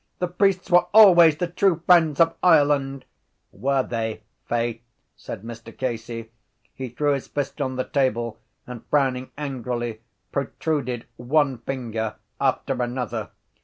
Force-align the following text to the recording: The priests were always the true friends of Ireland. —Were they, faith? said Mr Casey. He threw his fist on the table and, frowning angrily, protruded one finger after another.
The 0.17 0.27
priests 0.27 0.71
were 0.71 0.87
always 0.95 1.37
the 1.37 1.45
true 1.45 1.83
friends 1.85 2.19
of 2.19 2.33
Ireland. 2.41 3.05
—Were 3.51 3.83
they, 3.83 4.23
faith? 4.49 4.81
said 5.15 5.43
Mr 5.43 5.77
Casey. 5.77 6.31
He 6.73 6.89
threw 6.89 7.13
his 7.13 7.27
fist 7.27 7.61
on 7.61 7.75
the 7.75 7.83
table 7.83 8.39
and, 8.65 8.83
frowning 8.89 9.29
angrily, 9.37 10.01
protruded 10.31 11.05
one 11.17 11.59
finger 11.59 12.15
after 12.39 12.81
another. 12.81 13.29